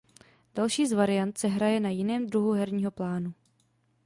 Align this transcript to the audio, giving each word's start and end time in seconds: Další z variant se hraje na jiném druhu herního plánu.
Další 0.55 0.87
z 0.87 0.91
variant 0.93 1.37
se 1.37 1.47
hraje 1.47 1.79
na 1.79 1.89
jiném 1.89 2.27
druhu 2.29 2.51
herního 2.51 2.91
plánu. 2.91 3.33